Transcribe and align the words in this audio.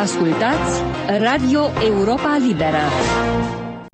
Ascultați 0.00 0.80
Radio 1.18 1.60
Europa 1.84 2.36
Liberă. 2.46 2.78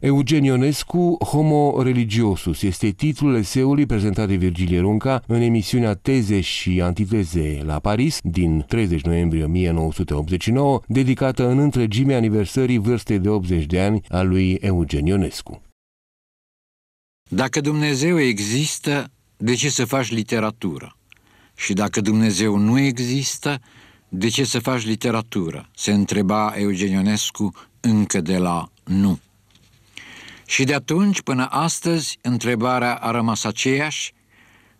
Eugen 0.01 0.45
Ionescu, 0.45 1.17
Homo 1.25 1.83
religiosus, 1.83 2.63
este 2.63 2.91
titlul 2.91 3.37
eseului 3.37 3.87
prezentat 3.87 4.29
de 4.29 4.35
Virgilie 4.35 4.81
Runca 4.81 5.23
în 5.27 5.41
emisiunea 5.41 5.95
Teze 5.95 6.41
și 6.41 6.81
Antiteze 6.83 7.63
la 7.65 7.79
Paris 7.79 8.19
din 8.23 8.65
30 8.69 9.03
noiembrie 9.03 9.45
1989, 9.45 10.81
dedicată 10.87 11.49
în 11.49 11.59
întregime 11.59 12.15
aniversării 12.15 12.79
vârstei 12.79 13.19
de 13.19 13.29
80 13.29 13.65
de 13.65 13.81
ani 13.81 14.03
a 14.09 14.23
lui 14.23 14.53
Eugen 14.53 15.07
Ionescu. 15.07 15.63
Dacă 17.31 17.61
Dumnezeu 17.61 18.21
există, 18.21 19.11
de 19.37 19.55
ce 19.55 19.69
să 19.69 19.85
faci 19.85 20.11
literatură? 20.11 20.97
Și 21.57 21.73
dacă 21.73 22.01
Dumnezeu 22.01 22.57
nu 22.57 22.79
există, 22.79 23.61
de 24.17 24.29
ce 24.29 24.45
să 24.45 24.59
faci 24.59 24.85
literatură? 24.85 25.69
Se 25.75 25.93
întreba 25.93 26.53
Eugen 26.57 26.91
Ionescu 26.91 27.53
încă 27.81 28.21
de 28.21 28.39
la 28.39 28.71
nu. 28.85 29.19
Și 30.47 30.65
de 30.65 30.75
atunci 30.75 31.23
până 31.23 31.47
astăzi 31.51 32.19
întrebarea 32.23 32.95
a 32.95 33.11
rămas 33.11 33.45
aceeași, 33.45 34.13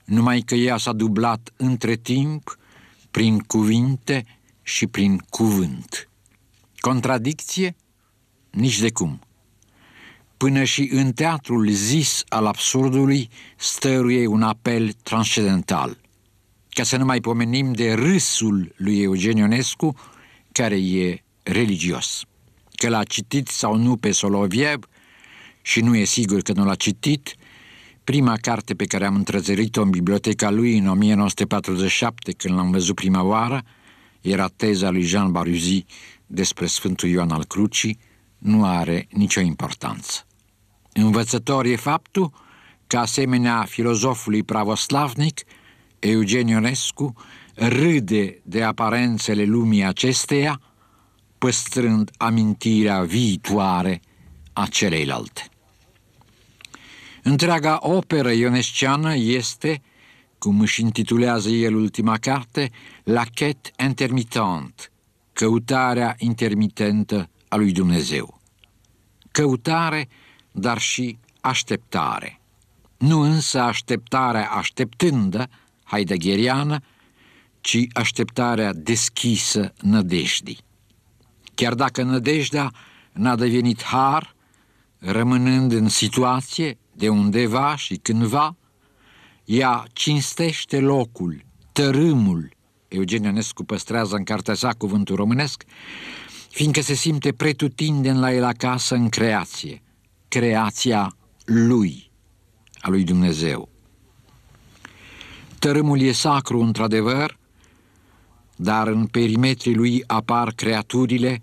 numai 0.05 0.41
că 0.41 0.55
ea 0.55 0.77
s-a 0.77 0.93
dublat 0.93 1.53
între 1.57 1.97
timp 1.97 2.59
prin 3.11 3.39
cuvinte 3.39 4.25
și 4.63 4.87
prin 4.87 5.19
cuvânt. 5.29 6.09
Contradicție? 6.77 7.77
Nici 8.51 8.81
de 8.81 8.91
cum. 8.91 9.21
Până 10.37 10.65
și 10.65 10.89
în 10.93 11.13
teatrul 11.13 11.69
zis 11.71 12.23
al 12.29 12.47
absurdului 12.47 13.29
stăruie 13.57 14.27
un 14.27 14.43
apel 14.43 14.93
transcendental. 14.93 15.97
Ca 16.77 16.83
să 16.83 16.97
nu 16.97 17.05
mai 17.05 17.21
pomenim 17.21 17.73
de 17.73 17.93
râsul 17.93 18.75
lui 18.77 19.03
Eugen 19.03 19.37
Ionescu, 19.37 19.95
care 20.53 20.77
e 20.77 21.23
religios. 21.43 22.23
Că 22.75 22.89
l-a 22.89 23.05
citit 23.05 23.49
sau 23.49 23.77
nu 23.77 23.97
pe 23.97 24.11
Soloviev, 24.11 24.89
și 25.63 25.81
nu 25.81 25.97
e 25.97 26.05
sigur 26.05 26.41
că 26.41 26.53
nu 26.53 26.65
l-a 26.65 26.75
citit, 26.75 27.35
prima 28.05 28.37
carte 28.41 28.75
pe 28.75 28.85
care 28.85 29.07
am 29.07 29.15
întrezărit-o 29.15 29.83
în 29.83 29.91
biblioteca 29.91 30.51
lui 30.51 30.79
în 30.79 30.89
1947, 30.89 32.33
când 32.33 32.55
l-am 32.55 32.71
văzut 32.71 32.95
prima 32.95 33.23
oară, 33.23 33.63
era 34.21 34.49
teza 34.49 34.91
lui 34.91 35.03
Jean 35.03 35.33
Baruzi 35.33 35.85
despre 36.27 36.67
Sfântul 36.67 37.09
Ioan 37.09 37.31
al 37.31 37.45
Crucii, 37.45 37.99
nu 38.39 38.65
are 38.65 39.07
nicio 39.11 39.41
importanță. 39.41 40.27
Învățător 40.93 41.65
e 41.65 41.77
faptul 41.77 42.33
că, 42.87 42.99
asemenea 42.99 43.65
filozofului 43.65 44.43
pravoslavnic, 44.43 45.45
Eugen 46.07 46.47
Ionescu 46.47 47.15
râde 47.55 48.41
de 48.43 48.63
aparențele 48.63 49.45
lumii 49.45 49.85
acesteia, 49.85 50.61
păstrând 51.39 52.11
amintirea 52.17 53.03
viitoare 53.03 54.01
a 54.53 54.67
celeilalte. 54.67 55.49
Întreaga 57.23 57.79
operă 57.81 58.33
ionesciană 58.33 59.15
este, 59.15 59.83
cum 60.39 60.61
își 60.61 60.81
intitulează 60.81 61.49
el 61.49 61.75
ultima 61.75 62.17
carte, 62.17 62.71
La 63.05 63.23
quête 63.25 63.71
intermittente, 63.85 64.83
căutarea 65.33 66.15
intermitentă 66.19 67.29
a 67.49 67.57
lui 67.57 67.73
Dumnezeu. 67.73 68.41
Căutare, 69.31 70.09
dar 70.53 70.79
și 70.79 71.19
așteptare. 71.41 72.41
Nu 72.97 73.21
însă 73.21 73.61
așteptarea 73.61 74.51
așteptândă, 74.51 75.49
heideggeriană, 75.87 76.81
ci 77.61 77.87
așteptarea 77.93 78.73
deschisă 78.73 79.73
nădejdii. 79.83 80.59
Chiar 81.55 81.75
dacă 81.75 82.03
nădejdea 82.03 82.73
n-a 83.13 83.37
devenit 83.37 83.83
har, 83.83 84.35
rămânând 84.99 85.73
în 85.73 85.89
situație 85.89 86.79
de 86.93 87.09
undeva 87.09 87.77
și 87.77 87.97
cândva, 87.97 88.57
ea 89.45 89.85
cinstește 89.93 90.81
locul, 90.81 91.45
tărâmul, 91.73 92.57
Eugen 92.89 93.23
Ionescu 93.23 93.65
păstrează 93.65 94.17
în 94.17 94.25
cartea 94.25 94.55
sa 94.55 94.73
cuvântul 94.73 95.17
românesc, 95.17 95.65
fiindcă 96.51 96.81
se 96.81 96.95
simte 96.95 97.33
pretutindeni 97.33 98.19
la 98.19 98.33
el 98.33 98.45
acasă 98.45 98.95
în 98.95 99.09
creație, 99.09 99.83
creația 100.29 101.17
lui, 101.45 102.11
a 102.81 102.89
lui 102.89 103.05
Dumnezeu. 103.05 103.69
Tărâmul 105.59 106.01
e 106.01 106.13
sacru, 106.13 106.61
într-adevăr, 106.61 107.39
dar 108.57 108.87
în 108.87 109.07
perimetrii 109.07 109.75
lui 109.75 110.05
apar 110.07 110.53
creaturile, 110.53 111.43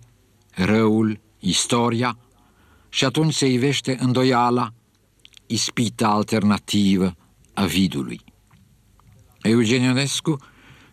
răul, 0.52 1.20
istoria, 1.40 2.18
și 2.90 3.06
atunci 3.06 3.34
se 3.34 3.48
ivește 3.48 3.98
îndoiala, 4.00 4.74
ispita 5.46 6.08
alternativă 6.08 7.16
a 7.54 7.66
vidului. 7.66 8.22
Eugen 9.42 9.82
Ionescu 9.82 10.38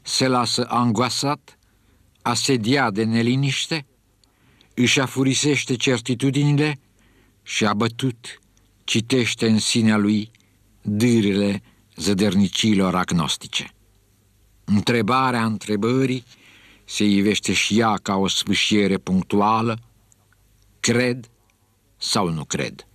se 0.03 0.27
lasă 0.27 0.67
angoasat, 0.69 1.59
asediat 2.23 2.93
de 2.93 3.05
neliniște, 3.05 3.87
își 4.75 5.01
afurisește 5.01 5.75
certitudinile 5.75 6.79
și 7.43 7.67
abătut 7.67 8.41
citește 8.85 9.49
în 9.49 9.59
sinea 9.59 9.97
lui 9.97 10.31
dârile 10.83 11.63
zădărnicilor 12.01 12.95
agnostice. 12.95 13.75
Întrebarea 14.65 15.45
întrebării 15.45 16.25
se 16.85 17.05
ivește 17.05 17.53
și 17.53 17.79
ea 17.79 17.95
ca 18.03 18.15
o 18.17 18.29
sfâșiere 18.29 18.99
punctuală, 18.99 19.79
cred 20.81 21.31
sau 21.97 22.29
nu 22.29 22.45
cred. 22.45 22.87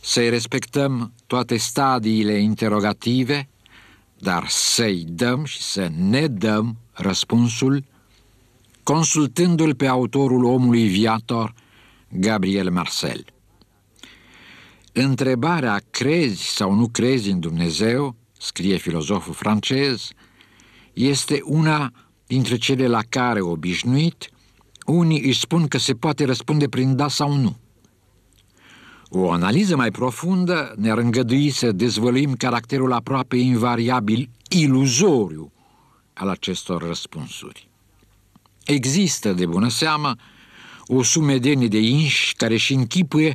Să-i 0.00 0.28
respectăm 0.28 1.12
toate 1.26 1.56
stadiile 1.56 2.38
interogative, 2.38 3.48
dar 4.18 4.48
să-i 4.48 5.04
dăm 5.08 5.44
și 5.44 5.62
să 5.62 5.90
ne 5.96 6.26
dăm 6.26 6.76
răspunsul 6.92 7.84
consultându-l 8.82 9.74
pe 9.74 9.86
autorul 9.86 10.44
omului 10.44 10.88
viator, 10.88 11.54
Gabriel 12.08 12.70
Marcel. 12.70 13.24
Întrebarea 15.00 15.80
crezi 15.90 16.42
sau 16.42 16.72
nu 16.72 16.88
crezi 16.88 17.30
în 17.30 17.40
Dumnezeu, 17.40 18.16
scrie 18.38 18.76
filozoful 18.76 19.34
francez, 19.34 20.10
este 20.92 21.40
una 21.44 21.92
dintre 22.26 22.56
cele 22.56 22.86
la 22.86 23.00
care 23.08 23.40
obișnuit 23.40 24.30
unii 24.86 25.22
își 25.22 25.40
spun 25.40 25.68
că 25.68 25.78
se 25.78 25.94
poate 25.94 26.24
răspunde 26.24 26.68
prin 26.68 26.96
da 26.96 27.08
sau 27.08 27.32
nu. 27.32 27.56
O 29.08 29.30
analiză 29.30 29.76
mai 29.76 29.90
profundă 29.90 30.74
ne-ar 30.76 30.98
îngădui 30.98 31.50
să 31.50 31.72
dezvăluim 31.72 32.34
caracterul 32.34 32.92
aproape 32.92 33.36
invariabil 33.36 34.30
iluzoriu 34.50 35.52
al 36.12 36.28
acestor 36.28 36.82
răspunsuri. 36.82 37.68
Există, 38.64 39.32
de 39.32 39.46
bună 39.46 39.68
seamă, 39.68 40.14
o 40.86 41.02
sumedenie 41.02 41.68
de 41.68 41.80
inși 41.80 42.34
care 42.34 42.56
și 42.56 42.72
închipuie 42.72 43.34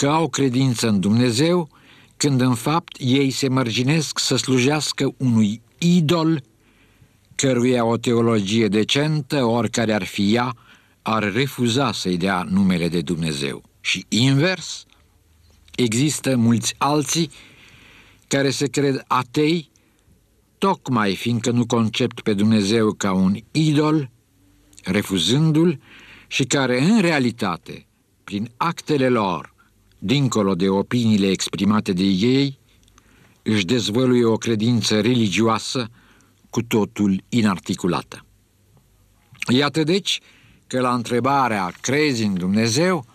că 0.00 0.08
au 0.08 0.28
credință 0.28 0.88
în 0.88 1.00
Dumnezeu, 1.00 1.68
când 2.16 2.40
în 2.40 2.54
fapt 2.54 2.96
ei 2.98 3.30
se 3.30 3.48
mărginesc 3.48 4.18
să 4.18 4.36
slujească 4.36 5.14
unui 5.16 5.62
idol 5.78 6.42
căruia 7.34 7.84
o 7.84 7.96
teologie 7.96 8.68
decentă, 8.68 9.44
oricare 9.44 9.92
ar 9.92 10.04
fi 10.04 10.34
ea, 10.34 10.56
ar 11.02 11.32
refuza 11.32 11.92
să-i 11.92 12.16
dea 12.16 12.46
numele 12.50 12.88
de 12.88 13.00
Dumnezeu. 13.00 13.62
Și 13.80 14.04
invers, 14.08 14.86
există 15.74 16.36
mulți 16.36 16.74
alții 16.78 17.30
care 18.28 18.50
se 18.50 18.66
cred 18.66 19.04
atei, 19.06 19.70
tocmai 20.58 21.16
fiindcă 21.16 21.50
nu 21.50 21.66
concept 21.66 22.20
pe 22.20 22.34
Dumnezeu 22.34 22.92
ca 22.92 23.12
un 23.12 23.36
idol, 23.50 24.10
refuzându-l, 24.84 25.80
și 26.26 26.44
care 26.44 26.82
în 26.82 27.00
realitate, 27.00 27.86
prin 28.24 28.50
actele 28.56 29.08
lor, 29.08 29.58
dincolo 30.02 30.54
de 30.54 30.68
opiniile 30.68 31.30
exprimate 31.30 31.92
de 31.92 32.02
ei, 32.02 32.58
își 33.42 33.64
dezvăluie 33.64 34.24
o 34.24 34.36
credință 34.36 35.00
religioasă 35.00 35.88
cu 36.50 36.62
totul 36.62 37.22
inarticulată. 37.28 38.24
Iată 39.48 39.82
deci 39.82 40.20
că 40.66 40.80
la 40.80 40.94
întrebarea 40.94 41.72
crezi 41.80 42.22
în 42.22 42.34
Dumnezeu 42.34 43.06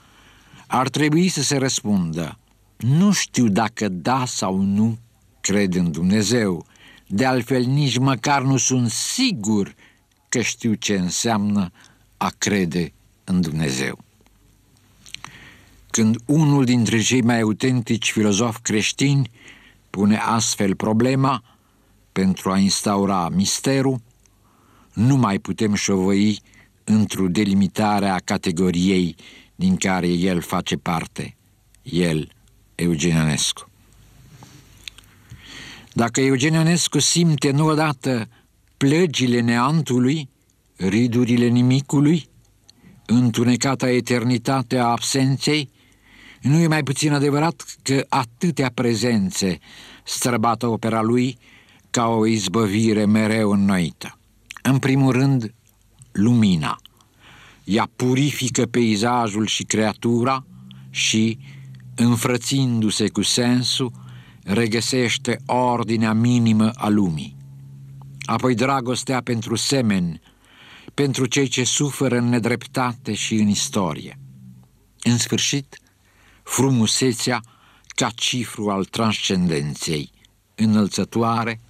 ar 0.67 0.89
trebui 0.89 1.27
să 1.27 1.41
se 1.41 1.57
răspundă 1.57 2.39
nu 2.77 3.11
știu 3.11 3.47
dacă 3.47 3.89
da 3.89 4.25
sau 4.25 4.61
nu 4.61 4.97
cred 5.41 5.73
în 5.73 5.91
Dumnezeu, 5.91 6.65
de 7.07 7.25
altfel 7.25 7.63
nici 7.63 7.97
măcar 7.97 8.41
nu 8.41 8.57
sunt 8.57 8.89
sigur 8.89 9.75
că 10.29 10.41
știu 10.41 10.73
ce 10.73 10.95
înseamnă 10.95 11.71
a 12.17 12.33
crede 12.37 12.93
în 13.23 13.41
Dumnezeu. 13.41 13.99
Când 15.95 16.17
unul 16.25 16.65
dintre 16.65 17.01
cei 17.01 17.21
mai 17.21 17.41
autentici 17.41 18.11
filozofi 18.11 18.59
creștini 18.61 19.31
pune 19.89 20.17
astfel 20.17 20.75
problema 20.75 21.43
pentru 22.11 22.51
a 22.51 22.57
instaura 22.57 23.29
misterul, 23.29 24.01
nu 24.93 25.15
mai 25.15 25.39
putem 25.39 25.73
șovăi 25.73 26.39
într-o 26.83 27.27
delimitare 27.27 28.07
a 28.07 28.19
categoriei 28.19 29.15
din 29.55 29.75
care 29.75 30.07
el 30.07 30.41
face 30.41 30.75
parte, 30.75 31.35
el, 31.83 32.31
Eugen 32.75 33.15
Ionescu. 33.15 33.69
Dacă 35.93 36.21
Eugen 36.21 36.53
Ionescu 36.53 36.99
simte 36.99 37.51
nu 37.51 37.65
odată 37.65 38.29
plăgile 38.77 39.39
neantului, 39.39 40.29
ridurile 40.75 41.47
nimicului, 41.47 42.27
întunecata 43.05 43.89
eternitate 43.89 44.77
a 44.77 44.85
absenței, 44.85 45.73
nu 46.45 46.59
e 46.59 46.67
mai 46.67 46.83
puțin 46.83 47.13
adevărat 47.13 47.65
că 47.81 48.05
atâtea 48.09 48.71
prezențe 48.73 49.59
străbată 50.03 50.67
opera 50.67 51.01
lui 51.01 51.37
ca 51.89 52.07
o 52.07 52.25
izbăvire 52.25 53.05
mereu 53.05 53.51
înnoită. 53.51 54.17
În 54.61 54.79
primul 54.79 55.11
rând, 55.11 55.53
lumina. 56.11 56.77
Ea 57.63 57.89
purifică 57.95 58.65
peisajul 58.65 59.45
și 59.45 59.63
creatura 59.63 60.45
și, 60.89 61.39
înfrățindu-se 61.95 63.09
cu 63.09 63.21
sensul, 63.21 63.91
regăsește 64.43 65.39
ordinea 65.45 66.13
minimă 66.13 66.71
a 66.75 66.87
lumii. 66.87 67.35
Apoi 68.21 68.55
dragostea 68.55 69.21
pentru 69.21 69.55
semeni, 69.55 70.21
pentru 70.93 71.25
cei 71.25 71.47
ce 71.47 71.63
suferă 71.63 72.17
în 72.17 72.29
nedreptate 72.29 73.13
și 73.13 73.35
în 73.35 73.47
istorie. 73.47 74.19
În 75.03 75.17
sfârșit, 75.17 75.79
frumusețea 76.45 77.41
ca 77.87 78.09
cifru 78.09 78.69
al 78.69 78.85
transcendenței, 78.85 80.11
înălțătoare 80.55 81.61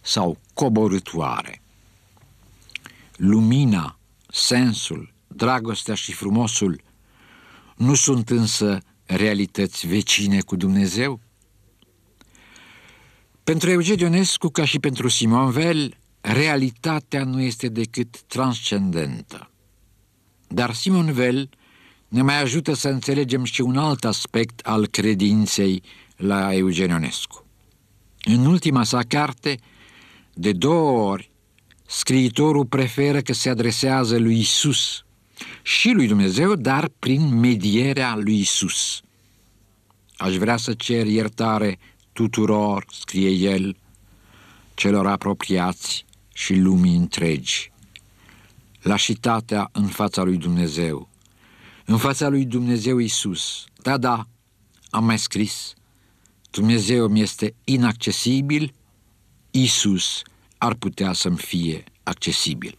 sau 0.00 0.38
coborâtoare. 0.54 1.62
Lumina, 3.16 3.98
sensul, 4.28 5.12
dragostea 5.26 5.94
și 5.94 6.12
frumosul 6.12 6.82
nu 7.76 7.94
sunt 7.94 8.30
însă 8.30 8.78
realități 9.04 9.86
vecine 9.86 10.40
cu 10.40 10.56
Dumnezeu? 10.56 11.20
Pentru 13.44 13.70
Eugen 13.70 13.98
Ionescu, 13.98 14.48
ca 14.48 14.64
și 14.64 14.78
pentru 14.78 15.08
Simon 15.08 15.50
Vel, 15.50 15.96
realitatea 16.20 17.24
nu 17.24 17.40
este 17.40 17.68
decât 17.68 18.22
transcendentă. 18.22 19.50
Dar 20.48 20.74
Simon 20.74 21.12
Vel 21.12 21.48
ne 22.12 22.22
mai 22.22 22.40
ajută 22.40 22.74
să 22.74 22.88
înțelegem 22.88 23.44
și 23.44 23.60
un 23.60 23.76
alt 23.76 24.04
aspect 24.04 24.60
al 24.60 24.86
credinței 24.86 25.82
la 26.16 26.54
Eugen 26.54 26.88
Ionescu. 26.88 27.46
În 28.24 28.46
ultima 28.46 28.84
sa 28.84 29.02
carte, 29.08 29.58
de 30.34 30.52
două 30.52 31.10
ori, 31.10 31.30
scriitorul 31.86 32.66
preferă 32.66 33.20
că 33.20 33.32
se 33.32 33.48
adresează 33.48 34.18
lui 34.18 34.38
Isus 34.38 35.04
și 35.62 35.90
lui 35.90 36.06
Dumnezeu, 36.06 36.54
dar 36.54 36.90
prin 36.98 37.38
medierea 37.38 38.16
lui 38.16 38.38
Isus. 38.38 39.00
Aș 40.16 40.36
vrea 40.36 40.56
să 40.56 40.72
cer 40.72 41.06
iertare 41.06 41.78
tuturor, 42.12 42.84
scrie 42.90 43.30
el, 43.30 43.76
celor 44.74 45.06
apropiați 45.06 46.04
și 46.34 46.54
lumii 46.54 46.96
întregi. 46.96 47.72
Lașitatea 48.82 49.68
în 49.72 49.86
fața 49.86 50.22
lui 50.22 50.36
Dumnezeu, 50.36 51.10
în 51.84 51.96
fața 51.96 52.28
lui 52.28 52.44
Dumnezeu 52.44 52.98
Isus. 52.98 53.64
Da, 53.82 53.98
da, 53.98 54.26
am 54.90 55.04
mai 55.04 55.18
scris, 55.18 55.74
Dumnezeu 56.50 57.08
mi 57.08 57.20
este 57.20 57.54
inaccesibil, 57.64 58.74
Isus 59.50 60.22
ar 60.58 60.74
putea 60.74 61.12
să-mi 61.12 61.36
fie 61.36 61.84
accesibil. 62.02 62.78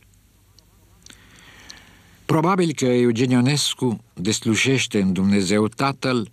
Probabil 2.25 2.73
că 2.73 2.85
Eugen 2.85 3.29
Ionescu 3.29 4.03
deslușește 4.13 5.01
în 5.01 5.13
Dumnezeu 5.13 5.67
Tatăl 5.67 6.31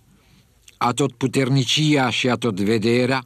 atotputernicia 0.77 2.09
și 2.09 2.29
vederea, 2.53 3.25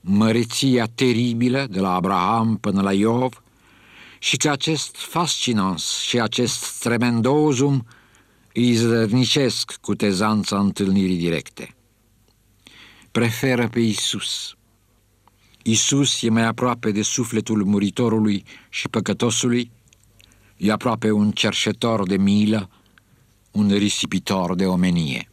măreția 0.00 0.86
teribilă 0.94 1.66
de 1.70 1.80
la 1.80 1.94
Abraham 1.94 2.56
până 2.56 2.82
la 2.82 2.92
Iov 2.92 3.42
și 4.18 4.36
că 4.36 4.50
acest 4.50 4.96
fascinans 4.96 6.00
și 6.00 6.20
acest 6.20 6.80
tremendozum 6.80 7.86
îi 8.52 8.74
zărnicesc 8.74 9.76
cu 9.80 9.94
tezanța 9.94 10.58
întâlnirii 10.58 11.16
directe. 11.16 11.74
Preferă 13.10 13.68
pe 13.68 13.80
Isus. 13.80 14.54
Isus 15.62 16.22
e 16.22 16.30
mai 16.30 16.44
aproape 16.44 16.90
de 16.90 17.02
sufletul 17.02 17.64
muritorului 17.64 18.44
și 18.68 18.88
păcătosului, 18.88 19.70
e 20.56 20.72
aproape 20.72 21.10
un 21.10 21.30
cerșetor 21.30 22.06
de 22.06 22.16
milă, 22.16 22.70
un 23.50 23.68
risipitor 23.70 24.54
de 24.54 24.66
omenie. 24.66 25.30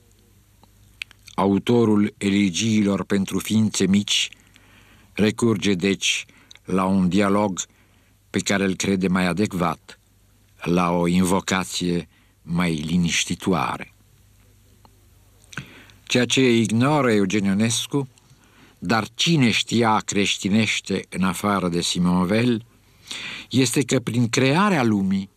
Autorul 1.35 2.13
elegiilor 2.17 3.03
pentru 3.03 3.39
ființe 3.39 3.87
mici 3.87 4.29
recurge 5.13 5.73
deci 5.73 6.25
la 6.63 6.85
un 6.85 7.09
dialog 7.09 7.61
pe 8.29 8.39
care 8.39 8.63
îl 8.63 8.75
crede 8.75 9.07
mai 9.07 9.25
adecvat, 9.25 9.99
la 10.61 10.91
o 10.91 11.07
invocație 11.07 12.07
mai 12.47 12.73
liniștitoare. 12.73 13.93
Ceea 16.03 16.25
ce 16.25 16.51
ignoră 16.51 17.11
Eugenionescu, 17.11 18.09
dar 18.79 19.07
cine 19.15 19.51
știa 19.51 20.01
creștinește 20.05 21.05
în 21.09 21.23
afară 21.23 21.69
de 21.69 21.81
Simonvel, 21.81 22.65
este 23.49 23.81
că 23.81 23.99
prin 23.99 24.29
crearea 24.29 24.83
lumii, 24.83 25.29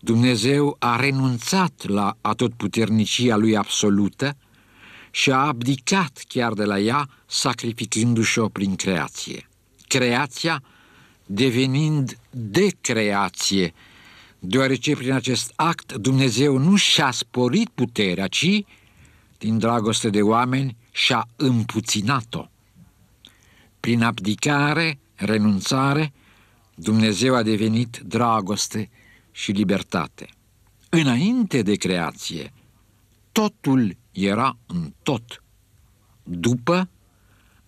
Dumnezeu 0.00 0.76
a 0.78 0.96
renunțat 0.96 1.86
la 1.86 2.16
atotputernicia 2.20 3.36
lui 3.36 3.56
absolută 3.56 4.36
și 5.10 5.30
a 5.30 5.38
abdicat 5.38 6.24
chiar 6.28 6.52
de 6.52 6.64
la 6.64 6.78
ea, 6.78 7.08
sacrificându-și-o 7.26 8.48
prin 8.48 8.76
creație. 8.76 9.48
Creația 9.88 10.62
devenind 11.26 12.18
de 12.30 12.68
creație, 12.80 13.74
deoarece 14.46 14.94
prin 14.94 15.12
acest 15.12 15.52
act 15.56 15.92
Dumnezeu 15.92 16.58
nu 16.58 16.76
și-a 16.76 17.10
sporit 17.10 17.68
puterea, 17.68 18.26
ci, 18.26 18.64
din 19.38 19.58
dragoste 19.58 20.10
de 20.10 20.22
oameni, 20.22 20.76
și-a 20.90 21.28
împuținat-o. 21.36 22.46
Prin 23.80 24.02
abdicare, 24.02 24.98
renunțare, 25.14 26.12
Dumnezeu 26.74 27.34
a 27.34 27.42
devenit 27.42 27.96
dragoste 27.96 28.90
și 29.30 29.50
libertate. 29.50 30.28
Înainte 30.88 31.62
de 31.62 31.74
creație, 31.74 32.52
totul 33.32 33.96
era 34.12 34.56
în 34.66 34.92
tot. 35.02 35.42
După 36.22 36.88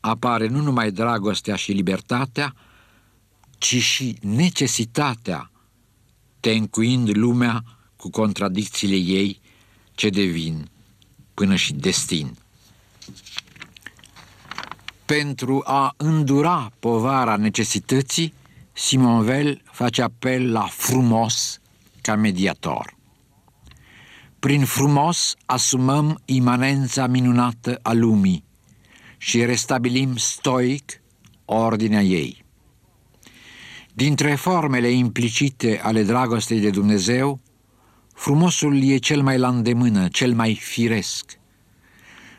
apare 0.01 0.47
nu 0.47 0.61
numai 0.61 0.91
dragostea 0.91 1.57
și 1.57 1.73
libertatea, 1.73 2.55
ci 3.59 3.77
și 3.77 4.17
necesitatea, 4.21 5.51
tencuind 6.47 7.17
lumea 7.17 7.65
cu 7.97 8.11
contradicțiile 8.11 8.97
ei 8.97 9.41
ce 9.95 10.09
devin 10.09 10.69
până 11.35 11.55
și 11.57 11.73
destin. 11.73 12.37
Pentru 15.05 15.63
a 15.65 15.95
îndura 15.97 16.73
povara 16.79 17.37
necesității, 17.37 18.35
Simon 18.73 19.25
Vel 19.25 19.63
face 19.65 20.03
apel 20.03 20.53
la 20.53 20.67
frumos 20.67 21.61
ca 22.01 22.15
mediator. 22.15 22.97
Prin 24.39 24.65
frumos 24.65 25.35
asumăm 25.47 26.21
imanența 26.25 27.07
minunată 27.07 27.79
a 27.83 27.93
lumii 27.93 28.45
și 29.19 29.45
restabilim 29.45 30.17
stoic 30.17 31.01
ordinea 31.45 32.03
ei. 32.03 32.46
Dintre 33.97 34.35
formele 34.35 34.91
implicite 34.91 35.81
ale 35.83 36.03
dragostei 36.03 36.61
de 36.61 36.71
Dumnezeu, 36.71 37.41
frumosul 38.15 38.83
e 38.83 38.97
cel 38.97 39.23
mai 39.23 39.39
la 39.39 39.49
îndemână, 39.49 40.09
cel 40.09 40.35
mai 40.35 40.55
firesc. 40.55 41.39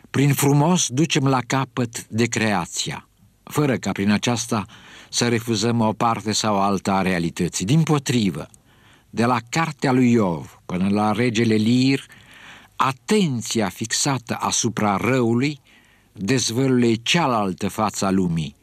Prin 0.09 0.33
frumos 0.33 0.87
ducem 0.89 1.27
la 1.27 1.39
capăt 1.47 2.07
de 2.07 2.25
creația, 2.25 3.07
fără 3.43 3.77
ca 3.77 3.91
prin 3.91 4.11
aceasta 4.11 4.65
să 5.09 5.27
refuzăm 5.27 5.79
o 5.79 5.93
parte 5.93 6.31
sau 6.31 6.61
alta 6.61 6.93
a 6.93 7.01
realității. 7.01 7.65
Din 7.65 7.83
potrivă, 7.83 8.47
de 9.09 9.25
la 9.25 9.37
cartea 9.49 9.91
lui 9.91 10.11
Iov 10.11 10.61
până 10.65 10.89
la 10.89 11.11
regele 11.11 11.55
Lir, 11.55 12.05
atenția 12.75 13.69
fixată 13.69 14.37
asupra 14.39 14.95
răului 14.95 15.59
dezvăluie 16.11 16.95
cealaltă 16.95 17.67
fața 17.67 18.11
lumii, 18.11 18.55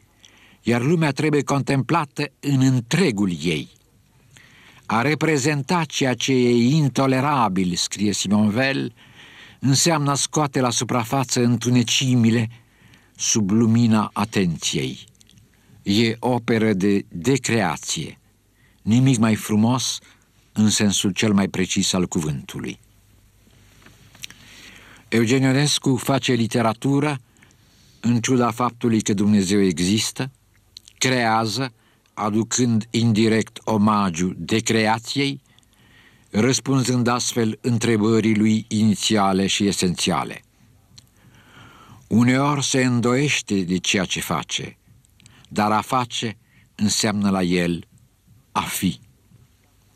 iar 0.67 0.81
lumea 0.81 1.11
trebuie 1.11 1.43
contemplată 1.43 2.31
în 2.39 2.61
întregul 2.61 3.31
ei. 3.43 3.69
A 4.85 5.01
reprezenta 5.01 5.83
ceea 5.83 6.13
ce 6.13 6.31
e 6.33 6.75
intolerabil, 6.75 7.75
scrie 7.75 8.13
Simon 8.13 8.49
Vel, 8.49 8.93
înseamnă 9.59 10.11
a 10.11 10.15
scoate 10.15 10.59
la 10.59 10.69
suprafață 10.69 11.43
întunecimile 11.43 12.49
sub 13.15 13.49
lumina 13.49 14.09
atenției. 14.13 14.99
E 15.83 16.15
operă 16.19 16.73
de 16.73 17.05
decreație, 17.07 18.19
nimic 18.81 19.17
mai 19.17 19.35
frumos 19.35 19.99
în 20.53 20.69
sensul 20.69 21.11
cel 21.11 21.33
mai 21.33 21.47
precis 21.47 21.93
al 21.93 22.07
cuvântului. 22.07 22.79
Eugen 25.07 25.41
Ionescu 25.41 25.95
face 25.95 26.33
literatură 26.33 27.19
în 27.99 28.19
ciuda 28.19 28.51
faptului 28.51 29.01
că 29.01 29.13
Dumnezeu 29.13 29.61
există, 29.61 30.31
creează, 31.05 31.73
aducând 32.13 32.87
indirect 32.89 33.59
omagiu 33.63 34.33
de 34.37 34.59
creației, 34.59 35.41
răspunzând 36.29 37.07
astfel 37.07 37.57
întrebării 37.61 38.35
lui 38.35 38.65
inițiale 38.67 39.47
și 39.47 39.67
esențiale. 39.67 40.43
Uneori 42.07 42.63
se 42.63 42.83
îndoiește 42.83 43.61
de 43.61 43.77
ceea 43.77 44.05
ce 44.05 44.19
face, 44.19 44.77
dar 45.47 45.71
a 45.71 45.81
face 45.81 46.37
înseamnă 46.75 47.29
la 47.29 47.41
el 47.41 47.87
a 48.51 48.61
fi. 48.61 48.99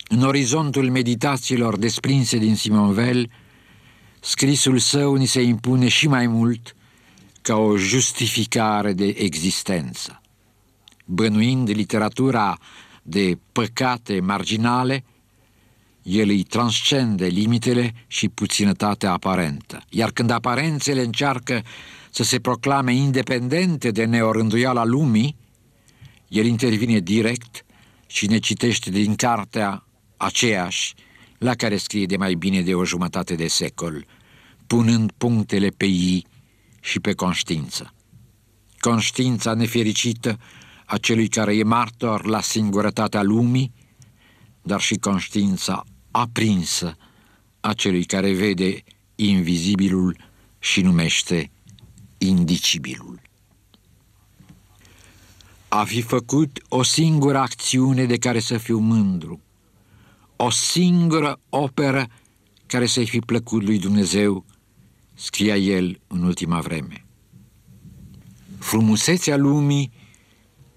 În 0.07 0.23
orizontul 0.23 0.91
meditațiilor 0.91 1.77
desprinse 1.77 2.37
din 2.37 2.55
Simonvel, 2.55 3.29
scrisul 4.19 4.77
său 4.77 5.15
ni 5.15 5.25
se 5.25 5.41
impune 5.41 5.87
și 5.87 6.07
mai 6.07 6.27
mult 6.27 6.75
ca 7.41 7.55
o 7.55 7.77
justificare 7.77 8.93
de 8.93 9.07
existență. 9.07 10.21
Bănuind 11.11 11.69
literatura 11.69 12.57
de 13.03 13.39
păcate 13.51 14.19
marginale, 14.19 15.03
el 16.03 16.29
îi 16.29 16.43
transcende 16.43 17.25
limitele 17.25 17.93
și 18.07 18.29
puținătatea 18.29 19.11
aparentă. 19.11 19.83
Iar 19.89 20.11
când 20.11 20.29
aparențele 20.29 21.01
încearcă 21.01 21.63
să 22.09 22.23
se 22.23 22.39
proclame 22.39 22.93
independente 22.93 23.91
de 23.91 24.05
neorânduiala 24.05 24.85
lumii, 24.85 25.35
el 26.27 26.45
intervine 26.45 26.99
direct 26.99 27.65
și 28.07 28.27
ne 28.27 28.37
citește 28.37 28.89
din 28.89 29.15
cartea 29.15 29.87
aceeași 30.17 30.93
la 31.37 31.55
care 31.55 31.77
scrie 31.77 32.05
de 32.05 32.17
mai 32.17 32.33
bine 32.33 32.61
de 32.61 32.73
o 32.73 32.85
jumătate 32.85 33.35
de 33.35 33.47
secol, 33.47 34.05
punând 34.67 35.11
punctele 35.17 35.69
pe 35.69 35.85
ei 35.85 36.25
și 36.81 36.99
pe 36.99 37.13
conștiință. 37.13 37.93
Conștiința 38.79 39.53
nefericită 39.53 40.39
a 40.91 40.97
celui 40.97 41.27
care 41.27 41.55
e 41.55 41.63
martor 41.63 42.25
la 42.25 42.41
singurătatea 42.41 43.21
lumii, 43.21 43.73
dar 44.61 44.81
și 44.81 44.95
conștiința 44.95 45.83
aprinsă 46.11 46.97
a 47.59 47.73
celui 47.73 48.03
care 48.03 48.33
vede 48.33 48.83
invizibilul 49.15 50.17
și 50.59 50.81
numește 50.81 51.51
indicibilul. 52.17 53.21
A 55.67 55.83
fi 55.83 56.01
făcut 56.01 56.63
o 56.69 56.83
singură 56.83 57.37
acțiune 57.37 58.05
de 58.05 58.17
care 58.17 58.39
să 58.39 58.57
fiu 58.57 58.77
mândru, 58.77 59.41
o 60.35 60.49
singură 60.49 61.39
operă 61.49 62.07
care 62.65 62.85
să-i 62.85 63.07
fi 63.07 63.19
plăcut 63.19 63.63
lui 63.63 63.79
Dumnezeu, 63.79 64.45
scria 65.13 65.55
el 65.55 65.99
în 66.07 66.23
ultima 66.23 66.59
vreme. 66.59 67.05
Frumusețea 68.59 69.37
lumii 69.37 69.91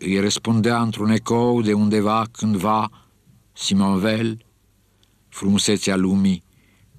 îi 0.05 0.21
răspundea 0.21 0.83
într-un 0.83 1.11
ecou 1.11 1.63
de 1.63 1.73
undeva 1.73 2.27
cândva 2.33 2.91
Simonvel, 3.53 4.45
frumusețea 5.29 5.97
lumii 5.97 6.43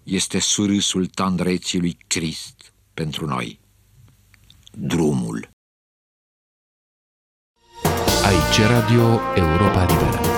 este 0.03 0.39
surâsul 0.39 1.05
tandreții 1.05 1.79
lui 1.79 1.98
Crist 2.07 2.74
pentru 2.93 3.25
noi. 3.25 3.60
Drumul. 4.72 5.50
Aici 8.24 8.60
Radio 8.67 9.19
Europa 9.36 9.86
Liberă. 9.86 10.33